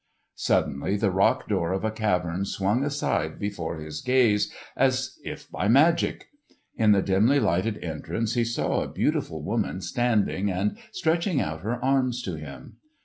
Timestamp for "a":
1.85-1.91, 8.81-8.87